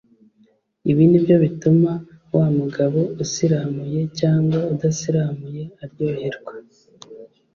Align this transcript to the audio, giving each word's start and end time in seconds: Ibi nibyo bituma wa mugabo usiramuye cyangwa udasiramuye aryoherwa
Ibi 0.91 1.03
nibyo 1.07 1.35
bituma 1.43 1.91
wa 2.37 2.47
mugabo 2.59 2.99
usiramuye 3.23 4.01
cyangwa 4.19 4.57
udasiramuye 4.73 5.63
aryoherwa 5.83 6.53